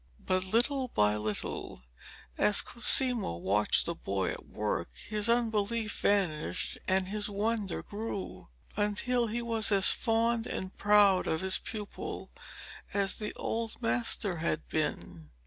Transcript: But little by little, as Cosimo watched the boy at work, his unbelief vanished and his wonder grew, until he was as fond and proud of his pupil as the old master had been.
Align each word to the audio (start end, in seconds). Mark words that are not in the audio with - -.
But 0.25 0.45
little 0.45 0.87
by 0.87 1.15
little, 1.15 1.83
as 2.35 2.63
Cosimo 2.63 3.37
watched 3.37 3.85
the 3.85 3.93
boy 3.93 4.29
at 4.31 4.47
work, 4.47 4.89
his 5.07 5.29
unbelief 5.29 5.99
vanished 5.99 6.79
and 6.87 7.09
his 7.09 7.29
wonder 7.29 7.83
grew, 7.83 8.47
until 8.75 9.27
he 9.27 9.43
was 9.43 9.71
as 9.71 9.89
fond 9.89 10.47
and 10.47 10.75
proud 10.75 11.27
of 11.27 11.41
his 11.41 11.59
pupil 11.59 12.31
as 12.95 13.17
the 13.17 13.31
old 13.35 13.79
master 13.79 14.37
had 14.37 14.67
been. 14.69 15.29